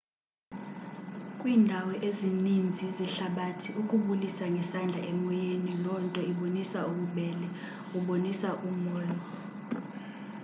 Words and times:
kwiindawo 1.39 1.93
ezininzi 2.07 2.85
zehlabathi 2.97 3.69
ukubulisa 3.81 4.45
ngesandla 4.53 4.99
emoyeni 5.11 5.73
lonto 5.83 6.21
ibonisa 6.31 6.79
ububele 6.91 7.47
ubonisa 7.97 8.49
u 8.69 8.71
molo 8.83 9.17